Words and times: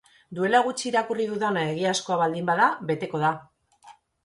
Duela 0.37 0.61
gutxi 0.67 0.87
irakurri 0.91 1.27
dudana 1.33 1.67
egiazkoa 1.75 2.19
baldin 2.23 2.51
bada 2.53 2.73
beteko 2.91 3.25
da. 3.27 3.33